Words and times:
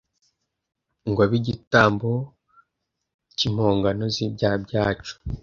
ngo 1.07 1.19
abe 1.25 1.35
igitambo 1.41 2.09
z 2.25 2.29
cy 3.37 3.43
impongano 3.47 4.03
z’ibyaha 4.13 4.57
byacu 4.65 5.13